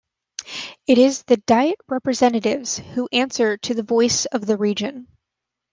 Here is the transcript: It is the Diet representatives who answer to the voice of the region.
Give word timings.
It 0.87 0.97
is 0.97 1.21
the 1.25 1.37
Diet 1.37 1.75
representatives 1.87 2.79
who 2.79 3.07
answer 3.11 3.57
to 3.57 3.75
the 3.75 3.83
voice 3.83 4.25
of 4.25 4.47
the 4.47 4.57
region. 4.57 5.07